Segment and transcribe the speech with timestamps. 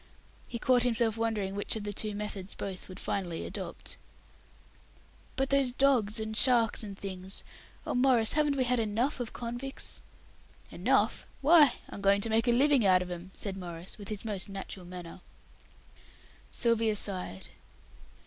[0.47, 3.97] He caught himself wondering which of the two methods both would finally adopt.
[5.35, 7.43] "But those dogs, and sharks, and things.
[7.85, 10.01] Oh, Maurice, haven't we had enough of convicts?"
[10.71, 11.27] "Enough!
[11.41, 14.49] Why, I'm going to make my living out of 'em," said Maurice, with his most
[14.49, 15.21] natural manner.
[16.51, 17.49] Sylvia sighed.